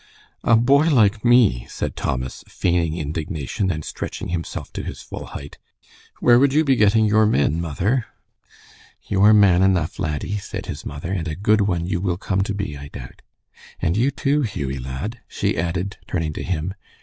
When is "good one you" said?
11.35-12.01